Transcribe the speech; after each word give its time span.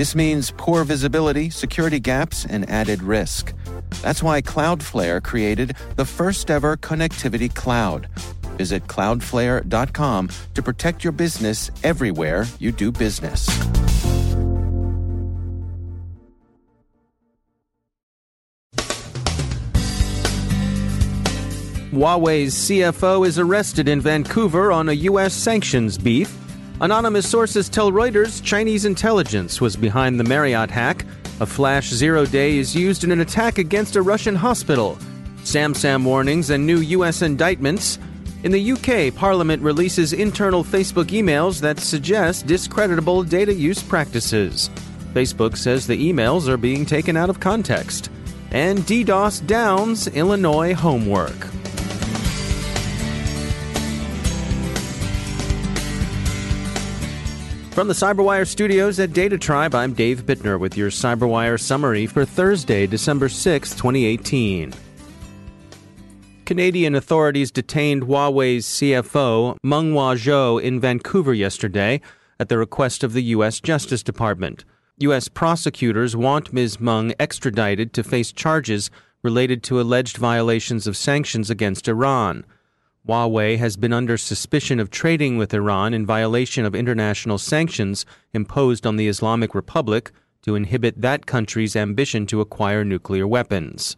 This 0.00 0.14
means 0.14 0.50
poor 0.56 0.82
visibility, 0.84 1.50
security 1.50 2.00
gaps, 2.00 2.46
and 2.46 2.66
added 2.70 3.02
risk. 3.02 3.52
That's 4.00 4.22
why 4.22 4.40
Cloudflare 4.40 5.22
created 5.22 5.76
the 5.96 6.06
first 6.06 6.50
ever 6.50 6.78
connectivity 6.78 7.54
cloud. 7.54 8.08
Visit 8.56 8.86
cloudflare.com 8.86 10.30
to 10.54 10.62
protect 10.62 11.04
your 11.04 11.12
business 11.12 11.70
everywhere 11.84 12.46
you 12.58 12.72
do 12.72 12.90
business. 12.90 13.46
Huawei's 21.92 22.54
CFO 22.54 23.26
is 23.26 23.38
arrested 23.38 23.86
in 23.86 24.00
Vancouver 24.00 24.72
on 24.72 24.88
a 24.88 24.94
U.S. 25.10 25.34
sanctions 25.34 25.98
beef. 25.98 26.39
Anonymous 26.82 27.28
sources 27.28 27.68
tell 27.68 27.92
Reuters 27.92 28.42
Chinese 28.42 28.86
intelligence 28.86 29.60
was 29.60 29.76
behind 29.76 30.18
the 30.18 30.24
Marriott 30.24 30.70
hack. 30.70 31.04
A 31.40 31.44
flash 31.44 31.90
zero 31.90 32.24
day 32.24 32.56
is 32.56 32.74
used 32.74 33.04
in 33.04 33.12
an 33.12 33.20
attack 33.20 33.58
against 33.58 33.96
a 33.96 34.02
Russian 34.02 34.34
hospital. 34.34 34.96
SamSam 35.42 36.04
warnings 36.04 36.48
and 36.48 36.66
new 36.66 36.78
U.S. 36.78 37.20
indictments. 37.20 37.98
In 38.44 38.50
the 38.50 38.72
UK, 38.72 39.14
Parliament 39.14 39.62
releases 39.62 40.14
internal 40.14 40.64
Facebook 40.64 41.08
emails 41.08 41.60
that 41.60 41.78
suggest 41.80 42.46
discreditable 42.46 43.24
data 43.24 43.52
use 43.52 43.82
practices. 43.82 44.70
Facebook 45.12 45.58
says 45.58 45.86
the 45.86 46.12
emails 46.12 46.48
are 46.48 46.56
being 46.56 46.86
taken 46.86 47.14
out 47.14 47.28
of 47.28 47.40
context. 47.40 48.10
And 48.52 48.78
DDoS 48.78 49.46
downs 49.46 50.08
Illinois 50.08 50.72
homework. 50.72 51.59
From 57.70 57.86
the 57.86 57.94
Cyberwire 57.94 58.48
studios 58.48 58.98
at 58.98 59.12
Data 59.12 59.38
Tribe, 59.38 59.76
I'm 59.76 59.92
Dave 59.92 60.26
Bittner 60.26 60.58
with 60.58 60.76
your 60.76 60.90
Cyberwire 60.90 61.58
summary 61.58 62.04
for 62.04 62.24
Thursday, 62.24 62.84
December 62.84 63.28
6, 63.28 63.70
2018. 63.70 64.74
Canadian 66.46 66.96
authorities 66.96 67.52
detained 67.52 68.02
Huawei's 68.02 68.66
CFO, 68.66 69.56
Meng 69.62 69.92
Wanzhou, 69.92 70.60
in 70.60 70.80
Vancouver 70.80 71.32
yesterday 71.32 72.00
at 72.40 72.48
the 72.48 72.58
request 72.58 73.04
of 73.04 73.12
the 73.12 73.22
U.S. 73.22 73.60
Justice 73.60 74.02
Department. 74.02 74.64
U.S. 74.98 75.28
prosecutors 75.28 76.16
want 76.16 76.52
Ms. 76.52 76.80
Meng 76.80 77.14
extradited 77.20 77.92
to 77.92 78.02
face 78.02 78.32
charges 78.32 78.90
related 79.22 79.62
to 79.62 79.80
alleged 79.80 80.16
violations 80.16 80.88
of 80.88 80.96
sanctions 80.96 81.50
against 81.50 81.86
Iran. 81.86 82.44
Huawei 83.10 83.58
has 83.58 83.76
been 83.76 83.92
under 83.92 84.16
suspicion 84.16 84.78
of 84.78 84.88
trading 84.88 85.36
with 85.36 85.52
Iran 85.52 85.94
in 85.94 86.06
violation 86.06 86.64
of 86.64 86.76
international 86.76 87.38
sanctions 87.38 88.06
imposed 88.32 88.86
on 88.86 88.94
the 88.94 89.08
Islamic 89.08 89.52
Republic 89.52 90.12
to 90.42 90.54
inhibit 90.54 91.00
that 91.00 91.26
country's 91.26 91.74
ambition 91.74 92.24
to 92.26 92.40
acquire 92.40 92.84
nuclear 92.84 93.26
weapons. 93.26 93.96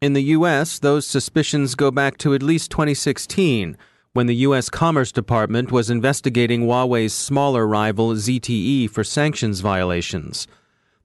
In 0.00 0.14
the 0.14 0.34
U.S., 0.38 0.80
those 0.80 1.06
suspicions 1.06 1.76
go 1.76 1.92
back 1.92 2.18
to 2.18 2.34
at 2.34 2.42
least 2.42 2.72
2016, 2.72 3.76
when 4.14 4.26
the 4.26 4.42
U.S. 4.48 4.68
Commerce 4.68 5.12
Department 5.12 5.70
was 5.70 5.88
investigating 5.88 6.62
Huawei's 6.62 7.14
smaller 7.14 7.64
rival 7.68 8.14
ZTE 8.14 8.90
for 8.90 9.04
sanctions 9.04 9.60
violations. 9.60 10.48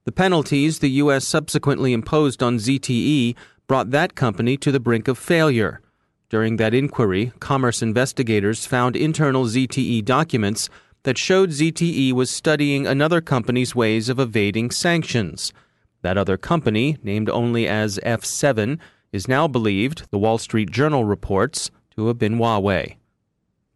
The 0.04 0.10
penalties 0.10 0.80
the 0.80 0.90
U.S. 1.02 1.28
subsequently 1.28 1.92
imposed 1.92 2.42
on 2.42 2.56
ZTE 2.56 3.36
brought 3.68 3.92
that 3.92 4.16
company 4.16 4.56
to 4.56 4.72
the 4.72 4.80
brink 4.80 5.06
of 5.06 5.16
failure. 5.16 5.80
During 6.30 6.58
that 6.58 6.74
inquiry, 6.74 7.32
commerce 7.40 7.82
investigators 7.82 8.64
found 8.64 8.94
internal 8.94 9.46
ZTE 9.46 10.04
documents 10.04 10.70
that 11.02 11.18
showed 11.18 11.50
ZTE 11.50 12.12
was 12.12 12.30
studying 12.30 12.86
another 12.86 13.20
company's 13.20 13.74
ways 13.74 14.08
of 14.08 14.20
evading 14.20 14.70
sanctions. 14.70 15.52
That 16.02 16.16
other 16.16 16.36
company, 16.36 16.98
named 17.02 17.28
only 17.28 17.66
as 17.66 17.98
F7, 18.06 18.78
is 19.12 19.26
now 19.26 19.48
believed, 19.48 20.08
the 20.12 20.18
Wall 20.18 20.38
Street 20.38 20.70
Journal 20.70 21.04
reports, 21.04 21.68
to 21.96 22.06
have 22.06 22.18
been 22.18 22.38
Huawei. 22.38 22.94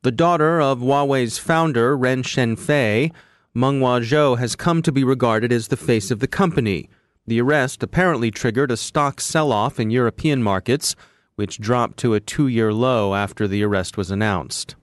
The 0.02 0.12
daughter 0.12 0.60
of 0.60 0.78
Huawei's 0.78 1.38
founder, 1.38 1.96
Ren 1.96 2.22
Zhengfei, 2.22 3.10
Meng 3.52 3.80
Wanzhou, 3.80 4.38
has 4.38 4.54
come 4.54 4.80
to 4.82 4.92
be 4.92 5.02
regarded 5.02 5.52
as 5.52 5.68
the 5.68 5.76
face 5.76 6.12
of 6.12 6.20
the 6.20 6.28
company. 6.28 6.88
The 7.26 7.40
arrest 7.40 7.82
apparently 7.82 8.30
triggered 8.30 8.70
a 8.70 8.76
stock 8.76 9.20
sell 9.20 9.50
off 9.50 9.80
in 9.80 9.90
European 9.90 10.40
markets 10.40 10.94
which 11.36 11.60
dropped 11.60 11.98
to 11.98 12.14
a 12.14 12.20
two 12.20 12.48
year 12.48 12.72
low 12.72 13.14
after 13.14 13.46
the 13.48 13.62
arrest 13.62 13.96
was 13.96 14.10
announced. 14.10 14.76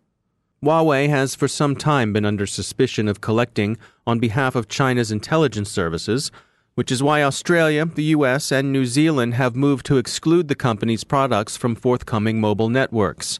Huawei 0.64 1.10
has 1.10 1.34
for 1.34 1.48
some 1.48 1.76
time 1.76 2.14
been 2.14 2.26
under 2.26 2.46
suspicion 2.46 3.08
of 3.08 3.22
collecting 3.22 3.78
on 4.06 4.20
behalf 4.20 4.56
of 4.56 4.68
China's 4.68 5.12
intelligence 5.12 5.72
services, 5.72 6.32
which 6.76 6.92
is 6.92 7.02
why 7.02 7.24
Australia, 7.24 7.86
the 7.86 8.16
US, 8.16 8.52
and 8.52 8.72
New 8.72 8.86
Zealand 8.86 9.34
have 9.34 9.56
moved 9.56 9.86
to 9.88 9.98
exclude 9.98 10.48
the 10.48 10.56
company's 10.56 11.04
products 11.04 11.58
from 11.58 11.76
forthcoming 11.76 12.40
mobile 12.40 12.70
networks. 12.70 13.40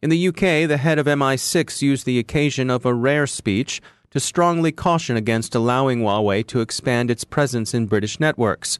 In 0.00 0.10
the 0.10 0.28
UK, 0.28 0.68
the 0.68 0.78
head 0.80 0.98
of 0.98 1.06
MI6 1.06 1.82
used 1.82 2.06
the 2.06 2.18
occasion 2.18 2.70
of 2.70 2.86
a 2.86 2.94
rare 2.94 3.26
speech 3.26 3.80
to 4.10 4.20
strongly 4.20 4.70
caution 4.72 5.16
against 5.16 5.54
allowing 5.54 6.00
Huawei 6.00 6.46
to 6.46 6.60
expand 6.60 7.10
its 7.10 7.24
presence 7.24 7.74
in 7.74 7.86
British 7.86 8.20
networks 8.20 8.78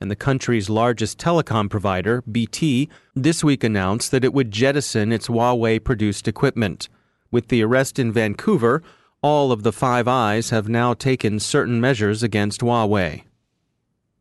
and 0.00 0.10
the 0.10 0.16
country's 0.16 0.70
largest 0.70 1.18
telecom 1.18 1.68
provider, 1.68 2.22
BT, 2.22 2.88
this 3.14 3.44
week 3.44 3.62
announced 3.62 4.10
that 4.10 4.24
it 4.24 4.32
would 4.32 4.50
jettison 4.50 5.12
its 5.12 5.28
Huawei 5.28 5.82
produced 5.82 6.26
equipment. 6.26 6.88
With 7.30 7.48
the 7.48 7.62
arrest 7.62 7.98
in 7.98 8.12
Vancouver, 8.12 8.82
all 9.22 9.52
of 9.52 9.62
the 9.62 9.72
Five 9.72 10.08
Eyes 10.08 10.50
have 10.50 10.68
now 10.68 10.94
taken 10.94 11.38
certain 11.38 11.80
measures 11.80 12.22
against 12.22 12.62
Huawei. 12.62 13.24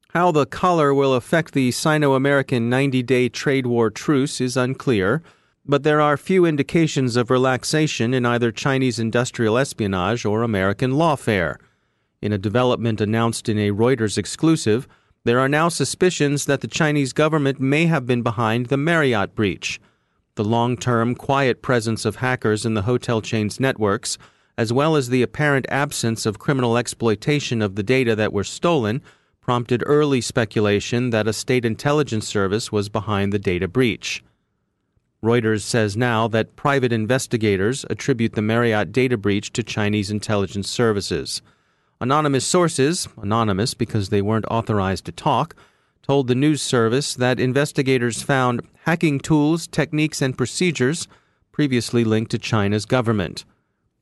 How 0.10 0.32
the 0.32 0.46
collar 0.46 0.94
will 0.94 1.14
affect 1.14 1.54
the 1.54 1.72
Sino 1.72 2.14
American 2.14 2.70
90 2.70 3.04
day 3.04 3.30
trade 3.30 3.66
war 3.66 3.90
truce 3.90 4.42
is 4.42 4.58
unclear, 4.58 5.22
but 5.66 5.84
there 5.84 6.02
are 6.02 6.18
few 6.18 6.46
indications 6.46 7.16
of 7.16 7.30
relaxation 7.30 8.14
in 8.14 8.26
either 8.26 8.52
Chinese 8.52 8.98
industrial 8.98 9.58
espionage 9.58 10.26
or 10.26 10.42
American 10.42 10.94
lawfare. 10.94 11.58
In 12.22 12.34
a 12.34 12.40
development 12.40 13.00
announced 13.00 13.48
in 13.48 13.58
a 13.60 13.72
Reuters 13.72 14.18
exclusive, 14.18 14.88
there 15.25 15.40
are 15.40 15.50
now 15.50 15.68
suspicions 15.69 16.46
that 16.46 16.62
the 16.62 16.68
Chinese 16.68 17.13
government 17.13 17.59
may 17.59 17.85
have 17.85 18.06
been 18.06 18.22
behind 18.22 18.68
the 18.68 18.78
Marriott 18.78 19.35
breach. 19.35 19.80
The 20.35 20.44
long 20.44 20.78
term, 20.78 21.16
quiet 21.16 21.62
presence 21.62 22.06
of 22.06 22.18
hackers 22.18 22.66
in 22.66 22.74
the 22.74 22.84
hotel 22.84 23.22
chain's 23.22 23.59
networks, 23.59 24.18
as 24.57 24.72
well 24.72 24.96
as 24.96 25.09
the 25.09 25.22
apparent 25.22 25.66
absence 25.69 26.25
of 26.25 26.40
criminal 26.40 26.78
exploitation 26.78 27.62
of 27.62 27.75
the 27.75 27.84
data 27.84 28.16
that 28.16 28.34
were 28.34 28.44
stolen, 28.44 29.02
prompted 29.41 29.84
early 29.85 30.22
speculation 30.22 31.09
that 31.09 31.28
a 31.28 31.34
state 31.34 31.66
intelligence 31.66 32.28
service 32.28 32.72
was 32.72 32.88
behind 32.88 33.34
the 33.34 33.40
data 33.40 33.68
breach. 33.68 34.24
Reuters 35.24 35.62
says 35.62 35.97
now 35.97 36.30
that 36.30 36.56
private 36.56 36.94
investigators 36.94 37.86
attribute 37.90 38.34
the 38.34 38.41
Marriott 38.41 38.94
data 38.94 39.18
breach 39.18 39.51
to 39.53 39.63
Chinese 39.63 40.09
intelligence 40.09 40.69
services. 40.69 41.41
Anonymous 42.02 42.48
sources, 42.48 43.10
anonymous 43.22 43.74
because 43.74 44.08
they 44.08 44.22
weren't 44.22 44.46
authorized 44.50 45.04
to 45.04 45.12
talk, 45.12 45.54
told 46.02 46.28
the 46.28 46.36
news 46.36 46.62
service 46.62 47.13
that 47.13 47.42
investigators 47.42 48.22
found 48.22 48.62
hacking 48.84 49.19
tools, 49.19 49.68
techniques, 49.68 50.22
and 50.22 50.38
procedures 50.38 51.10
previously 51.51 52.06
linked 52.06 52.31
to 52.31 52.38
China's 52.38 52.86
government. 52.86 53.44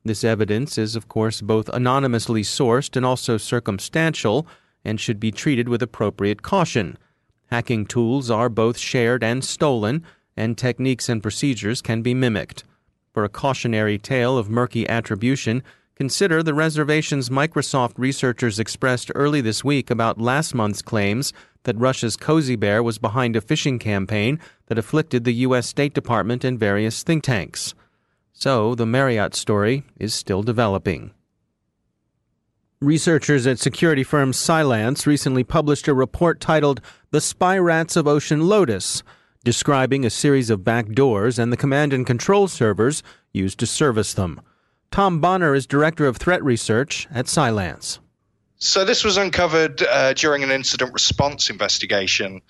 This 0.06 0.24
evidence 0.24 0.78
is, 0.78 0.96
of 0.96 1.08
course, 1.08 1.42
both 1.42 1.70
anonymously 1.70 2.44
sourced 2.44 2.96
and 2.96 3.04
also 3.04 3.36
circumstantial 3.36 4.46
and 4.86 5.02
should 5.02 5.20
be 5.20 5.32
treated 5.32 5.68
with 5.68 5.82
appropriate 5.82 6.44
caution. 6.44 7.00
Hacking 7.48 7.88
tools 7.88 8.30
are 8.30 8.48
both 8.48 8.78
shared 8.78 9.24
and 9.24 9.44
stolen, 9.44 10.04
and 10.38 10.56
techniques 10.56 11.10
and 11.10 11.24
procedures 11.24 11.82
can 11.82 12.04
be 12.04 12.14
mimicked. 12.14 12.64
For 13.12 13.24
a 13.24 13.30
cautionary 13.30 13.98
tale 13.98 14.38
of 14.38 14.52
murky 14.52 14.88
attribution, 14.88 15.64
Consider 15.98 16.44
the 16.44 16.54
reservations 16.54 17.30
Microsoft 17.30 17.94
researchers 17.98 18.60
expressed 18.60 19.12
early 19.16 19.42
this 19.42 19.64
week 19.64 19.90
about 19.90 20.22
last 20.22 20.54
month's 20.54 20.84
claims 20.84 21.34
that 21.64 21.76
Russia's 21.76 22.16
Cozy 22.16 22.56
Bear 22.56 22.84
was 22.84 23.00
behind 23.00 23.36
a 23.36 23.42
phishing 23.42 23.80
campaign 23.80 24.40
that 24.68 24.78
afflicted 24.78 25.24
the 25.24 25.34
U.S. 25.34 25.66
State 25.66 25.96
Department 25.96 26.44
and 26.44 26.60
various 26.60 27.02
think 27.02 27.24
tanks. 27.24 27.74
So 28.32 28.76
the 28.76 28.86
Marriott 28.86 29.34
story 29.34 29.86
is 30.00 30.14
still 30.14 30.44
developing. 30.44 31.16
Researchers 32.80 33.48
at 33.48 33.58
security 33.58 34.04
firm 34.04 34.34
Cylance 34.34 35.08
recently 35.08 35.44
published 35.44 35.88
a 35.88 35.96
report 35.96 36.40
titled 36.40 36.80
The 37.10 37.22
SpyRATs 37.22 37.98
of 37.98 38.08
Ocean 38.08 38.48
Lotus, 38.48 39.02
describing 39.44 40.06
a 40.06 40.12
series 40.12 40.52
of 40.52 40.60
backdoors 40.60 41.40
and 41.40 41.52
the 41.52 41.58
command 41.58 41.92
and 41.92 42.06
control 42.06 42.48
servers 42.48 43.02
used 43.34 43.58
to 43.62 43.66
service 43.66 44.14
them. 44.14 44.40
Tom 44.92 45.20
Bonner 45.20 45.54
is 45.54 45.68
Director 45.68 46.08
of 46.08 46.18
Threat 46.18 46.44
Research 46.44 47.08
at 47.12 47.28
Cylance. 47.28 48.00
So 48.60 48.84
this 48.84 49.04
was 49.04 49.18
uncovered 49.18 49.84
uh, 49.84 50.14
during 50.14 50.44
an 50.44 50.50
incident 50.50 50.92
response 50.92 51.52
investigation. 51.52 52.42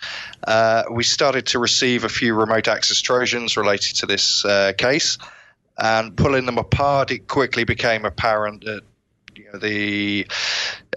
Uh, 0.47 0.83
we 0.89 1.03
started 1.03 1.45
to 1.47 1.59
receive 1.59 2.05
a 2.05 2.09
few 2.09 2.33
remote 2.33 2.69
access 2.69 3.01
trojans 3.01 3.57
related 3.57 3.97
to 3.97 4.05
this 4.05 4.45
uh, 4.45 4.71
case, 4.77 5.17
and 5.77 6.15
pulling 6.15 6.45
them 6.45 6.57
apart, 6.57 7.11
it 7.11 7.27
quickly 7.27 7.65
became 7.65 8.05
apparent 8.05 8.63
that 8.63 8.83
you 9.37 9.45
know, 9.51 9.59
the 9.59 10.27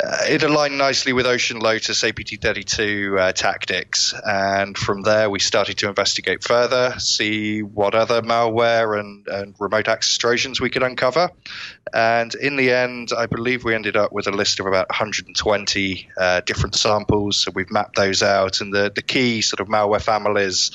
uh, 0.02 0.18
it 0.28 0.42
aligned 0.42 0.78
nicely 0.78 1.12
with 1.12 1.26
Ocean 1.26 1.58
Lotus 1.58 2.02
APT32 2.02 3.20
uh, 3.20 3.32
tactics, 3.32 4.14
and 4.24 4.76
from 4.76 5.02
there 5.02 5.28
we 5.28 5.38
started 5.38 5.76
to 5.78 5.88
investigate 5.88 6.42
further, 6.42 6.94
see 6.98 7.62
what 7.62 7.94
other 7.94 8.22
malware 8.22 8.98
and, 8.98 9.26
and 9.28 9.54
remote 9.58 9.88
access 9.88 10.16
trojans 10.16 10.60
we 10.60 10.70
could 10.70 10.82
uncover, 10.82 11.30
and 11.92 12.34
in 12.34 12.56
the 12.56 12.72
end, 12.72 13.10
I 13.16 13.26
believe 13.26 13.64
we 13.64 13.74
ended 13.74 13.96
up 13.96 14.12
with 14.12 14.26
a 14.26 14.32
list 14.32 14.58
of 14.60 14.66
about 14.66 14.88
120 14.88 16.08
uh, 16.16 16.40
different 16.46 16.74
samples. 16.74 17.36
So 17.38 17.52
we've 17.54 17.70
mapped 17.70 17.96
those 17.96 18.22
out, 18.22 18.60
and 18.60 18.72
the 18.72 18.90
the 18.94 19.02
key 19.02 19.42
sort 19.42 19.60
of 19.60 19.68
malware 19.68 20.02
families 20.02 20.70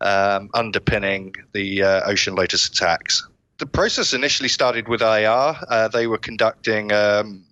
um, 0.00 0.50
underpinning 0.54 1.34
the 1.52 1.82
uh, 1.82 2.10
Ocean 2.10 2.34
Lotus 2.34 2.68
attacks 2.68 3.26
the 3.60 3.66
process 3.66 4.12
initially 4.12 4.48
started 4.48 4.88
with 4.88 5.02
IR. 5.02 5.54
Uh, 5.68 5.88
they 5.88 6.06
were 6.06 6.18
conducting 6.18 6.90
um, 6.90 7.44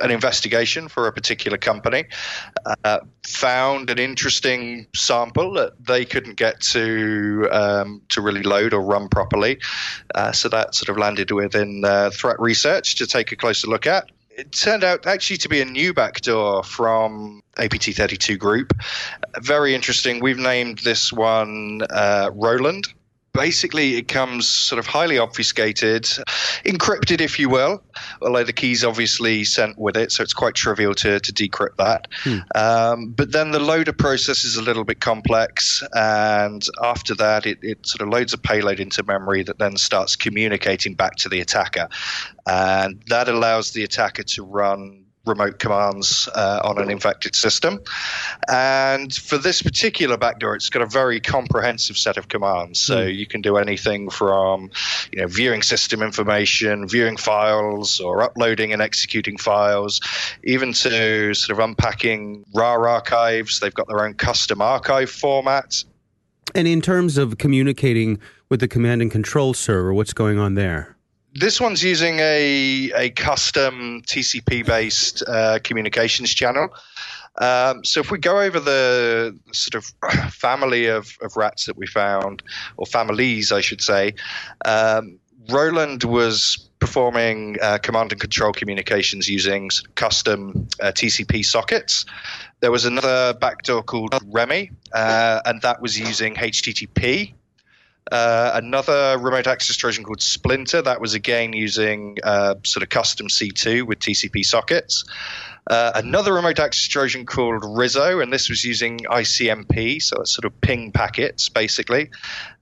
an 0.00 0.10
investigation 0.10 0.88
for 0.88 1.06
a 1.06 1.12
particular 1.12 1.58
company, 1.58 2.04
uh, 2.84 3.00
found 3.26 3.90
an 3.90 3.98
interesting 3.98 4.86
sample 4.94 5.52
that 5.54 5.72
they 5.84 6.04
couldn't 6.04 6.36
get 6.36 6.60
to 6.60 7.48
um, 7.50 8.00
to 8.08 8.20
really 8.20 8.42
load 8.42 8.72
or 8.72 8.80
run 8.80 9.08
properly. 9.08 9.58
Uh, 10.14 10.32
so 10.32 10.48
that 10.48 10.74
sort 10.74 10.88
of 10.88 10.98
landed 10.98 11.30
within 11.30 11.84
uh, 11.84 12.10
threat 12.10 12.38
research 12.40 12.94
to 12.96 13.06
take 13.06 13.32
a 13.32 13.36
closer 13.36 13.66
look 13.66 13.86
at. 13.86 14.08
It 14.30 14.52
turned 14.52 14.84
out 14.84 15.06
actually 15.06 15.38
to 15.38 15.48
be 15.48 15.62
a 15.62 15.64
new 15.64 15.94
backdoor 15.94 16.62
from 16.62 17.42
APT32 17.56 18.38
Group. 18.38 18.74
Very 19.40 19.74
interesting. 19.74 20.20
We've 20.20 20.38
named 20.38 20.80
this 20.80 21.10
one 21.10 21.80
uh, 21.88 22.30
Roland 22.34 22.86
basically 23.36 23.96
it 23.96 24.08
comes 24.08 24.48
sort 24.48 24.78
of 24.78 24.86
highly 24.86 25.18
obfuscated, 25.18 26.04
encrypted, 26.64 27.20
if 27.20 27.38
you 27.38 27.48
will, 27.48 27.82
although 28.22 28.44
the 28.44 28.52
key's 28.52 28.84
obviously 28.84 29.44
sent 29.44 29.78
with 29.78 29.96
it, 29.96 30.10
so 30.10 30.22
it's 30.22 30.32
quite 30.32 30.54
trivial 30.54 30.94
to, 30.94 31.20
to 31.20 31.32
decrypt 31.32 31.76
that. 31.76 32.08
Hmm. 32.22 32.38
Um, 32.54 33.10
but 33.10 33.32
then 33.32 33.50
the 33.50 33.60
loader 33.60 33.92
process 33.92 34.44
is 34.44 34.56
a 34.56 34.62
little 34.62 34.84
bit 34.84 35.00
complex, 35.00 35.82
and 35.92 36.66
after 36.82 37.14
that, 37.16 37.46
it, 37.46 37.58
it 37.62 37.86
sort 37.86 38.02
of 38.02 38.08
loads 38.08 38.32
a 38.32 38.38
payload 38.38 38.80
into 38.80 39.02
memory 39.04 39.42
that 39.42 39.58
then 39.58 39.76
starts 39.76 40.16
communicating 40.16 40.94
back 40.94 41.16
to 41.16 41.28
the 41.28 41.40
attacker. 41.40 41.88
And 42.46 43.02
that 43.08 43.28
allows 43.28 43.72
the 43.72 43.84
attacker 43.84 44.22
to 44.22 44.42
run 44.44 45.05
remote 45.26 45.58
commands 45.58 46.28
uh, 46.34 46.60
on 46.64 46.78
an 46.78 46.90
infected 46.90 47.34
system. 47.34 47.80
And 48.48 49.12
for 49.14 49.38
this 49.38 49.62
particular 49.62 50.16
backdoor, 50.16 50.54
it's 50.56 50.70
got 50.70 50.82
a 50.82 50.86
very 50.86 51.20
comprehensive 51.20 51.96
set 51.98 52.16
of 52.16 52.28
commands. 52.28 52.80
So 52.80 52.96
mm. 52.96 53.14
you 53.14 53.26
can 53.26 53.40
do 53.40 53.56
anything 53.56 54.10
from, 54.10 54.70
you 55.12 55.20
know, 55.20 55.26
viewing 55.26 55.62
system 55.62 56.02
information, 56.02 56.88
viewing 56.88 57.16
files, 57.16 58.00
or 58.00 58.22
uploading 58.22 58.72
and 58.72 58.82
executing 58.82 59.36
files, 59.36 60.00
even 60.44 60.72
to 60.72 61.34
sort 61.34 61.58
of 61.58 61.64
unpacking 61.64 62.44
RAR 62.54 62.88
archives. 62.88 63.60
They've 63.60 63.74
got 63.74 63.88
their 63.88 64.04
own 64.04 64.14
custom 64.14 64.60
archive 64.62 65.10
format. 65.10 65.84
And 66.54 66.68
in 66.68 66.80
terms 66.80 67.18
of 67.18 67.38
communicating 67.38 68.18
with 68.48 68.60
the 68.60 68.68
command 68.68 69.02
and 69.02 69.10
control 69.10 69.52
server, 69.52 69.92
what's 69.92 70.12
going 70.12 70.38
on 70.38 70.54
there? 70.54 70.95
This 71.38 71.60
one's 71.60 71.82
using 71.82 72.18
a, 72.20 72.90
a 72.96 73.10
custom 73.10 74.02
TCP 74.02 74.64
based 74.64 75.22
uh, 75.26 75.58
communications 75.62 76.32
channel. 76.32 76.68
Um, 77.38 77.84
so 77.84 78.00
if 78.00 78.10
we 78.10 78.18
go 78.18 78.40
over 78.40 78.58
the 78.58 79.38
sort 79.52 79.74
of 79.74 80.32
family 80.32 80.86
of, 80.86 81.16
of 81.20 81.36
rats 81.36 81.66
that 81.66 81.76
we 81.76 81.86
found, 81.86 82.42
or 82.76 82.86
families, 82.86 83.52
I 83.52 83.60
should 83.60 83.82
say, 83.82 84.14
um, 84.64 85.18
Roland 85.50 86.04
was 86.04 86.68
performing 86.78 87.56
uh, 87.62 87.78
command 87.78 88.12
and 88.12 88.20
control 88.20 88.52
communications 88.52 89.28
using 89.28 89.70
custom 89.94 90.68
uh, 90.80 90.92
TCP 90.92 91.44
sockets. 91.44 92.04
There 92.60 92.70
was 92.70 92.84
another 92.84 93.34
backdoor 93.34 93.82
called 93.82 94.14
Remy, 94.26 94.70
uh, 94.92 95.40
and 95.44 95.60
that 95.62 95.80
was 95.80 95.98
using 95.98 96.34
HTTP 96.34 97.34
uh, 98.12 98.52
another 98.54 99.18
remote 99.18 99.46
access 99.46 99.76
Trojan 99.76 100.04
called 100.04 100.22
Splinter. 100.22 100.80
That 100.82 101.00
was 101.00 101.14
again 101.14 101.52
using 101.52 102.18
uh, 102.22 102.54
sort 102.62 102.82
of 102.82 102.88
custom 102.88 103.28
C2 103.28 103.84
with 103.84 103.98
TCP 103.98 104.44
sockets. 104.44 105.04
Uh, 105.68 105.90
another 105.96 106.32
remote 106.32 106.60
access 106.60 106.86
Trojan 106.86 107.26
called 107.26 107.64
Rizzo, 107.66 108.20
and 108.20 108.32
this 108.32 108.48
was 108.48 108.64
using 108.64 109.00
ICMP, 109.00 110.00
so 110.00 110.20
it's 110.20 110.30
sort 110.30 110.44
of 110.44 110.60
ping 110.60 110.92
packets 110.92 111.48
basically. 111.48 112.08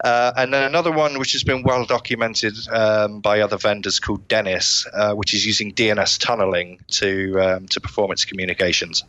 Uh, 0.03 0.33
and 0.39 0.55
then 0.55 0.63
another 0.63 0.91
one 0.91 1.19
which 1.19 1.33
has 1.33 1.45
been 1.45 1.63
well 1.63 1.85
documented 1.85 2.55
um, 2.73 3.21
by 3.21 3.41
other 3.41 3.59
vendors 3.59 4.01
called 4.01 4.27
Denis, 4.29 4.87
uh, 4.95 5.13
which 5.13 5.35
is 5.35 5.45
using 5.45 5.75
DNS 5.75 6.19
tunneling 6.19 6.81
to 6.89 7.39
um, 7.39 7.67
to 7.69 7.81
perform 7.81 8.11
its 8.11 8.25
communications. 8.25 9.05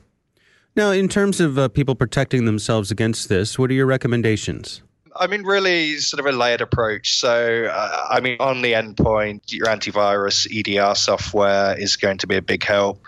Now, 0.75 0.91
in 0.91 1.07
terms 1.07 1.39
of 1.39 1.57
uh, 1.57 1.69
people 1.69 1.95
protecting 1.95 2.43
themselves 2.43 2.91
against 2.91 3.29
this, 3.29 3.57
what 3.57 3.71
are 3.71 3.73
your 3.73 3.85
recommendations? 3.85 4.81
I 5.17 5.27
mean, 5.27 5.43
really 5.43 5.97
sort 5.97 6.19
of 6.19 6.25
a 6.25 6.37
layered 6.37 6.61
approach. 6.61 7.15
So, 7.15 7.69
uh, 7.71 8.07
I 8.09 8.19
mean, 8.19 8.37
on 8.39 8.61
the 8.61 8.73
endpoint, 8.73 9.53
your 9.53 9.67
antivirus 9.67 10.45
EDR 10.51 10.95
software 10.95 11.79
is 11.79 11.95
going 11.95 12.17
to 12.19 12.27
be 12.27 12.35
a 12.35 12.41
big 12.41 12.63
help. 12.63 13.01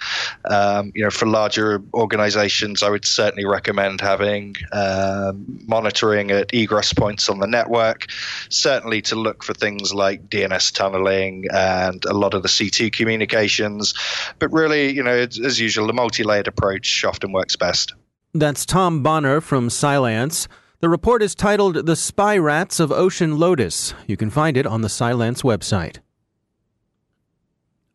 Um, 0.46 0.92
you 0.96 1.04
know, 1.04 1.10
for 1.10 1.26
larger 1.26 1.82
organizations, 1.94 2.82
I 2.82 2.90
would 2.90 3.06
certainly 3.06 3.46
recommend 3.46 4.00
having 4.00 4.56
um, 4.72 5.46
monitoring 5.68 6.32
at 6.32 6.54
egress 6.54 6.94
points 6.94 7.28
on 7.28 7.40
the 7.40 7.48
network, 7.48 8.06
certainly 8.50 9.02
to 9.04 9.16
look 9.16 9.44
for 9.44 9.54
things 9.54 9.94
like 9.94 10.30
DNS 10.30 10.74
tunneling 10.74 11.46
and 11.52 12.04
a 12.06 12.14
lot 12.14 12.34
of 12.34 12.42
the 12.42 12.50
C2 12.50 12.92
communications. 12.92 13.94
But 14.40 14.54
really, 14.54 14.94
you 14.94 15.04
know, 15.04 15.16
as 15.16 15.60
usual, 15.60 15.88
the 15.88 15.94
multi 15.94 16.24
layered 16.24 16.48
approach 16.48 17.04
often 17.04 17.34
works 17.34 17.56
best. 17.56 17.94
That's 18.34 18.66
Tom 18.66 19.04
Bonner 19.04 19.42
from 19.42 19.70
Cylance. 19.70 20.48
The 20.80 20.90
report 20.90 21.24
is 21.24 21.34
titled 21.34 21.88
The 21.88 21.96
SpyRATs 21.96 22.80
of 22.80 22.92
Ocean 22.92 23.40
Lotus. 23.40 23.96
You 24.06 24.16
can 24.16 24.30
find 24.30 24.56
it 24.56 24.68
on 24.68 24.82
the 24.82 24.90
Cylance 24.90 25.42
website. 25.42 25.98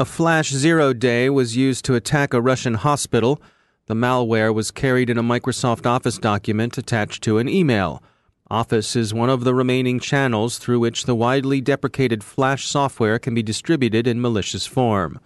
A 0.00 0.04
flash 0.04 0.50
zero 0.50 0.92
day 0.92 1.30
was 1.30 1.56
used 1.56 1.84
to 1.84 1.94
attack 1.94 2.34
a 2.34 2.40
Russian 2.40 2.74
hospital. 2.74 3.40
The 3.86 3.94
malware 3.94 4.52
was 4.52 4.72
carried 4.72 5.10
in 5.10 5.16
a 5.16 5.22
Microsoft 5.22 5.86
Office 5.86 6.18
document 6.18 6.76
attached 6.76 7.22
to 7.22 7.38
an 7.38 7.48
email. 7.48 8.02
Office 8.50 8.96
is 8.96 9.14
one 9.14 9.30
of 9.30 9.44
the 9.44 9.54
remaining 9.54 10.00
channels 10.00 10.58
through 10.58 10.80
which 10.80 11.04
the 11.04 11.14
widely 11.14 11.60
deprecated 11.60 12.24
Flash 12.24 12.66
software 12.66 13.20
can 13.20 13.32
be 13.32 13.44
distributed 13.44 14.08
in 14.08 14.20
malicious 14.20 14.66
form. 14.66 15.20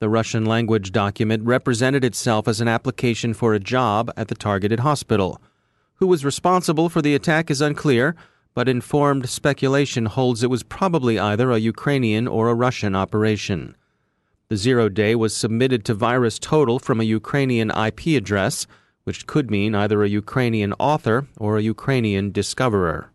The 0.00 0.10
Russian 0.10 0.44
language 0.44 0.92
document 0.92 1.44
represented 1.44 2.04
itself 2.04 2.46
as 2.46 2.60
an 2.60 2.68
application 2.68 3.32
for 3.32 3.54
a 3.54 3.58
job 3.58 4.12
at 4.18 4.28
the 4.28 4.34
targeted 4.34 4.80
hospital. 4.80 5.40
Who 5.96 6.06
was 6.06 6.24
responsible 6.24 6.88
for 6.88 7.00
the 7.00 7.14
attack 7.14 7.50
is 7.50 7.60
unclear, 7.60 8.16
but 8.54 8.68
informed 8.68 9.28
speculation 9.28 10.06
holds 10.06 10.42
it 10.42 10.50
was 10.50 10.62
probably 10.62 11.18
either 11.18 11.50
a 11.50 11.58
Ukrainian 11.58 12.26
or 12.26 12.48
a 12.48 12.54
Russian 12.54 12.94
operation. 12.94 13.76
The 14.48 14.56
zero 14.56 14.88
day 14.88 15.14
was 15.14 15.36
submitted 15.36 15.84
to 15.84 15.94
Virus 15.94 16.38
Total 16.38 16.78
from 16.78 17.00
a 17.00 17.04
Ukrainian 17.04 17.70
IP 17.70 18.08
address, 18.08 18.66
which 19.04 19.26
could 19.26 19.50
mean 19.50 19.74
either 19.74 20.02
a 20.02 20.08
Ukrainian 20.08 20.72
author 20.74 21.26
or 21.38 21.56
a 21.56 21.62
Ukrainian 21.62 22.30
discoverer. 22.30 23.10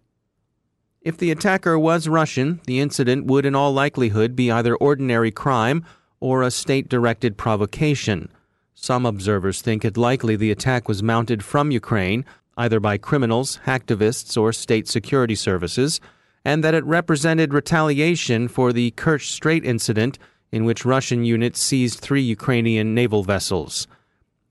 If 1.01 1.17
the 1.17 1.31
attacker 1.31 1.79
was 1.79 2.07
Russian, 2.07 2.59
the 2.65 2.79
incident 2.79 3.25
would 3.25 3.45
in 3.45 3.55
all 3.55 3.74
likelihood 3.74 4.36
be 4.36 4.51
either 4.51 4.75
ordinary 4.75 5.31
crime 5.31 5.86
or 6.19 6.43
a 6.43 6.51
state 6.51 6.89
directed 6.89 7.38
provocation. 7.38 8.29
Some 8.74 9.05
observers 9.05 9.62
think 9.62 9.86
it 9.86 9.98
likely 9.98 10.36
the 10.36 10.51
attack 10.51 10.88
was 10.88 11.03
mounted 11.03 11.43
from 11.43 11.71
Ukraine 11.71 12.25
either 12.60 12.80
by 12.80 12.98
criminals, 12.98 13.60
hacktivists, 13.66 14.39
or 14.39 14.54
state 14.54 14.88
security 14.88 15.34
services, 15.34 16.00
and 16.46 16.63
that 16.63 16.75
it 16.75 16.84
represented 16.86 17.54
retaliation 17.54 18.48
for 18.48 18.72
the 18.72 18.92
Kerch 18.92 19.32
Strait 19.32 19.66
incident 19.66 20.20
in 20.51 20.66
which 20.66 20.86
Russian 20.86 21.24
units 21.24 21.60
seized 21.60 22.00
three 22.00 22.22
Ukrainian 22.22 22.94
naval 22.94 23.24
vessels. 23.24 23.88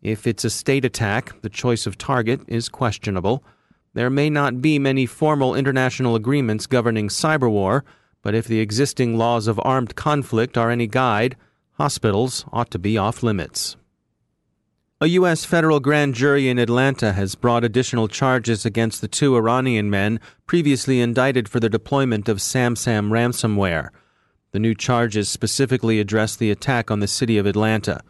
If 0.03 0.27
it's 0.27 0.45
a 0.45 0.51
state 0.51 0.85
attack, 0.85 1.41
the 1.43 1.49
choice 1.49 1.87
of 1.87 1.97
target 1.99 2.41
is 2.49 2.69
questionable. 2.69 3.45
There 3.95 4.11
may 4.11 4.31
not 4.31 4.61
be 4.61 4.79
many 4.79 5.07
formal 5.07 5.55
international 5.55 6.17
agreements 6.17 6.67
governing 6.67 7.09
cyber 7.09 7.51
war, 7.51 7.85
but 8.23 8.35
if 8.35 8.47
the 8.49 8.61
existing 8.61 9.17
laws 9.17 9.47
of 9.47 9.61
armed 9.63 9.95
conflict 9.95 10.59
are 10.59 10.71
any 10.71 10.87
guide, 10.87 11.37
Hospitals 11.79 12.45
ought 12.53 12.73
to 12.73 12.79
be 12.81 12.99
off 12.99 13.23
limits. 13.23 13.77
A 15.01 15.07
U.S. 15.07 15.45
federal 15.45 15.79
grand 15.79 16.17
jury 16.17 16.49
in 16.49 16.59
Atlanta 16.59 17.13
has 17.13 17.37
brought 17.37 17.63
additional 17.63 18.09
charges 18.09 18.67
against 18.67 19.01
the 19.01 19.07
two 19.07 19.37
Iranian 19.37 19.91
men 19.91 20.19
previously 20.45 21.01
indicted 21.01 21.49
for 21.49 21.61
the 21.61 21.69
deployment 21.69 22.29
of 22.29 22.39
SamSam 22.39 23.11
ransomware. 23.11 23.91
The 24.51 24.59
new 24.59 24.75
charges 24.75 25.29
specifically 25.29 26.01
address 26.01 26.35
the 26.35 26.51
attack 26.51 26.91
on 26.91 26.99
the 26.99 27.07
city 27.07 27.39
of 27.39 27.47
Atlanta. 27.47 28.01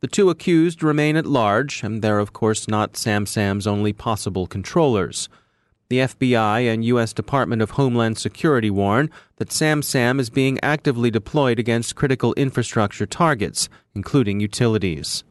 The 0.00 0.08
two 0.08 0.30
accused 0.30 0.82
remain 0.82 1.14
at 1.14 1.26
large, 1.26 1.84
and 1.84 2.02
they're, 2.02 2.18
of 2.18 2.32
course, 2.32 2.66
not 2.66 2.94
SamSam's 2.94 3.68
only 3.68 3.92
possible 3.92 4.48
controllers. 4.48 5.28
The 5.90 5.98
FBI 5.98 6.68
and 6.74 6.84
U.S. 6.86 7.12
Department 7.12 7.62
of 7.62 7.70
Homeland 7.70 8.18
Security 8.18 8.68
warn 8.68 9.10
that 9.36 9.50
SamSam 9.50 10.18
is 10.18 10.28
being 10.28 10.58
actively 10.60 11.08
deployed 11.08 11.60
against 11.60 11.94
critical 11.94 12.34
infrastructure 12.34 13.06
targets, 13.06 13.68
including 13.94 14.40
utilities. 14.40 15.22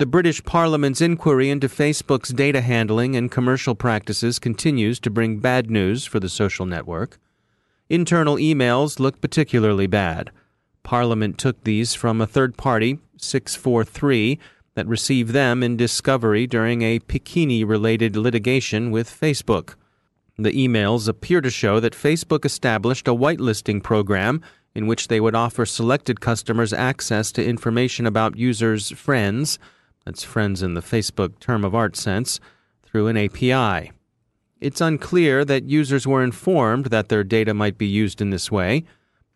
The 0.00 0.06
British 0.06 0.42
Parliament's 0.44 1.02
inquiry 1.02 1.50
into 1.50 1.68
Facebook's 1.68 2.30
data 2.30 2.62
handling 2.62 3.16
and 3.16 3.30
commercial 3.30 3.74
practices 3.74 4.38
continues 4.38 4.98
to 5.00 5.10
bring 5.10 5.40
bad 5.40 5.70
news 5.70 6.06
for 6.06 6.18
the 6.18 6.30
social 6.30 6.64
network. 6.64 7.18
Internal 7.90 8.36
emails 8.36 8.98
look 8.98 9.20
particularly 9.20 9.86
bad. 9.86 10.30
Parliament 10.82 11.36
took 11.36 11.64
these 11.64 11.92
from 11.92 12.22
a 12.22 12.26
third 12.26 12.56
party, 12.56 12.98
Six4Three, 13.18 14.38
that 14.72 14.86
received 14.86 15.34
them 15.34 15.62
in 15.62 15.76
discovery 15.76 16.46
during 16.46 16.80
a 16.80 17.00
Pekini 17.00 17.68
related 17.68 18.16
litigation 18.16 18.90
with 18.90 19.06
Facebook. 19.06 19.74
The 20.38 20.52
emails 20.52 21.08
appear 21.08 21.42
to 21.42 21.50
show 21.50 21.78
that 21.78 21.92
Facebook 21.92 22.46
established 22.46 23.06
a 23.06 23.14
whitelisting 23.14 23.82
program 23.82 24.40
in 24.74 24.86
which 24.86 25.08
they 25.08 25.20
would 25.20 25.34
offer 25.34 25.66
selected 25.66 26.22
customers 26.22 26.72
access 26.72 27.30
to 27.32 27.44
information 27.44 28.06
about 28.06 28.38
users' 28.38 28.88
friends 28.92 29.58
that's 30.04 30.22
friends 30.22 30.62
in 30.62 30.74
the 30.74 30.80
Facebook 30.80 31.38
term 31.38 31.64
of 31.64 31.74
art 31.74 31.96
sense, 31.96 32.40
through 32.82 33.06
an 33.06 33.16
API. 33.16 33.92
It's 34.60 34.80
unclear 34.80 35.44
that 35.44 35.64
users 35.64 36.06
were 36.06 36.22
informed 36.22 36.86
that 36.86 37.08
their 37.08 37.24
data 37.24 37.54
might 37.54 37.78
be 37.78 37.86
used 37.86 38.20
in 38.20 38.30
this 38.30 38.50
way. 38.50 38.84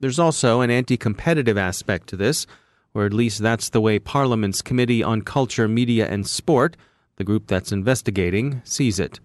There's 0.01 0.19
also 0.19 0.61
an 0.61 0.71
anti 0.71 0.97
competitive 0.97 1.57
aspect 1.57 2.09
to 2.09 2.17
this, 2.17 2.47
or 2.93 3.07
at 3.07 3.13
least 3.13 3.41
that's 3.41 3.71
the 3.71 3.81
way 3.81 3.99
Parliament's 3.99 4.61
Committee 4.61 5.03
on 5.03 5.23
Culture, 5.23 5.67
Media 5.67 6.07
and 6.09 6.27
Sport, 6.27 6.77
the 7.17 7.25
group 7.25 7.47
that's 7.47 7.73
investigating, 7.73 8.61
sees 8.65 8.99
it. 8.99 9.21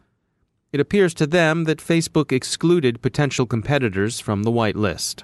It 0.72 0.80
appears 0.80 1.14
to 1.16 1.28
them 1.28 1.64
that 1.66 1.80
Facebook 1.80 2.32
excluded 2.32 3.02
potential 3.02 3.46
competitors 3.46 4.20
from 4.20 4.44
the 4.44 4.52
whitelist. 4.52 5.24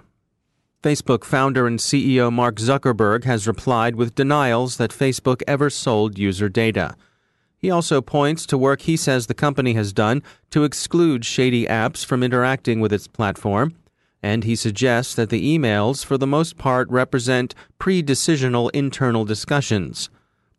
Facebook 0.86 1.24
founder 1.24 1.66
and 1.66 1.80
CEO 1.80 2.32
Mark 2.32 2.58
Zuckerberg 2.58 3.24
has 3.24 3.48
replied 3.48 3.96
with 3.96 4.14
denials 4.14 4.78
that 4.78 4.92
Facebook 4.92 5.42
ever 5.48 5.68
sold 5.68 6.20
user 6.20 6.48
data. 6.48 6.96
He 7.58 7.72
also 7.72 8.02
points 8.02 8.46
to 8.46 8.56
work 8.56 8.82
he 8.82 8.96
says 8.96 9.26
the 9.26 9.34
company 9.34 9.74
has 9.74 9.92
done 9.92 10.22
to 10.52 10.64
exclude 10.64 11.26
shady 11.26 11.66
apps 11.66 12.06
from 12.06 12.22
interacting 12.22 12.82
with 12.82 12.94
its 12.94 13.08
platform, 13.08 13.74
and 14.22 14.44
he 14.44 14.56
suggests 14.56 15.16
that 15.16 15.32
the 15.32 15.58
emails, 15.58 16.06
for 16.06 16.20
the 16.20 16.28
most 16.28 16.56
part, 16.60 16.88
represent 16.92 17.56
pre 17.80 18.04
decisional 18.04 18.70
internal 18.70 19.26
discussions. 19.26 20.12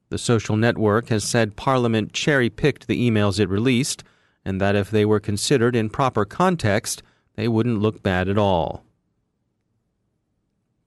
The 0.08 0.18
social 0.18 0.56
network 0.56 1.08
has 1.10 1.22
said 1.22 1.54
Parliament 1.54 2.12
cherry 2.12 2.50
picked 2.50 2.88
the 2.88 3.08
emails 3.08 3.38
it 3.38 3.48
released, 3.48 4.02
and 4.44 4.60
that 4.60 4.74
if 4.74 4.90
they 4.90 5.04
were 5.04 5.20
considered 5.20 5.76
in 5.76 5.88
proper 5.88 6.24
context, 6.24 7.04
they 7.36 7.46
wouldn't 7.46 7.78
look 7.78 8.02
bad 8.02 8.28
at 8.28 8.36
all. 8.38 8.85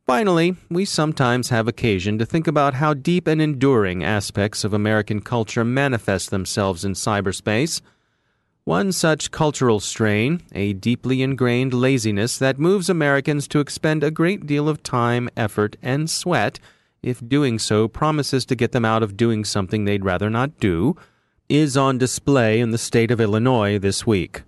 Finally, 0.10 0.56
we 0.72 0.86
sometimes 0.86 1.50
have 1.50 1.68
occasion 1.68 2.18
to 2.18 2.26
think 2.26 2.48
about 2.48 2.74
how 2.74 2.96
deep 2.96 3.28
and 3.28 3.40
enduring 3.40 4.04
aspects 4.04 4.64
of 4.64 4.74
American 4.74 5.22
culture 5.22 5.64
manifest 5.64 6.32
themselves 6.32 6.84
in 6.84 6.94
cyberspace. 6.94 7.80
One 8.64 8.92
such 8.92 9.30
cultural 9.30 9.80
strain, 9.80 10.42
a 10.52 10.74
deeply 10.74 11.22
ingrained 11.22 11.76
laziness 11.76 12.40
that 12.40 12.58
moves 12.58 12.90
Americans 12.90 13.48
to 13.50 13.60
expend 13.60 14.04
a 14.04 14.10
great 14.10 14.48
deal 14.48 14.68
of 14.68 14.82
time, 14.82 15.30
effort, 15.38 15.78
and 15.84 16.10
sweat, 16.10 16.60
if 17.04 17.22
doing 17.30 17.60
so 17.60 17.88
promises 17.88 18.48
to 18.48 18.56
get 18.56 18.72
them 18.72 18.86
out 18.86 19.04
of 19.04 19.16
doing 19.16 19.46
something 19.46 19.86
they'd 19.86 20.04
rather 20.04 20.32
not 20.32 20.60
do, 20.60 20.98
is 21.50 21.78
on 21.78 22.00
display 22.00 22.60
in 22.60 22.72
the 22.72 22.80
state 22.80 23.12
of 23.12 23.22
Illinois 23.22 23.78
this 23.78 24.08
week. 24.08 24.42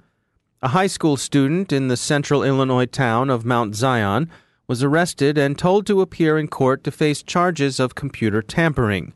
A 0.63 0.69
high 0.69 0.87
school 0.87 1.17
student 1.17 1.71
in 1.71 1.87
the 1.87 1.97
central 1.97 2.41
Illinois 2.41 2.87
town 2.87 3.29
of 3.29 3.45
Mount 3.45 3.75
Zion 3.75 4.27
was 4.71 4.83
arrested 4.83 5.37
and 5.37 5.57
told 5.57 5.85
to 5.85 5.99
appear 5.99 6.37
in 6.37 6.47
court 6.47 6.81
to 6.81 6.89
face 6.89 7.21
charges 7.21 7.77
of 7.77 7.93
computer 7.93 8.41
tampering. 8.41 9.11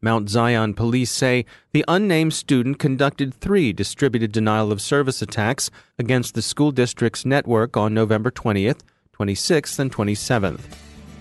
Mount 0.00 0.30
Zion 0.30 0.72
police 0.72 1.10
say 1.10 1.44
the 1.72 1.84
unnamed 1.86 2.32
student 2.32 2.78
conducted 2.78 3.34
three 3.34 3.70
distributed 3.70 4.32
denial 4.32 4.72
of 4.72 4.80
service 4.80 5.20
attacks 5.20 5.70
against 5.98 6.34
the 6.34 6.40
school 6.40 6.72
district's 6.72 7.26
network 7.26 7.76
on 7.76 7.92
November 7.92 8.30
20th, 8.30 8.80
26th, 9.14 9.78
and 9.78 9.92
27th. 9.92 10.62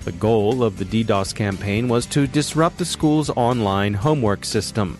The 0.06 0.13
goal 0.13 0.63
of 0.63 0.78
the 0.78 0.86
DDoS 0.86 1.36
campaign 1.36 1.90
was 1.90 2.06
to 2.06 2.25
disrupt 2.25 2.78
the 2.78 2.86
school's 2.86 3.30
online 3.32 3.96
homework 3.96 4.46
system. 4.46 4.98